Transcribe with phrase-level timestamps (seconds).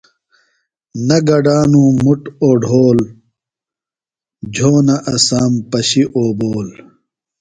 [1.07, 2.99] نہ گڈانوۡ مُٹ اوڈھول،
[4.53, 6.67] جھونہ اسام پشیۡ اوبول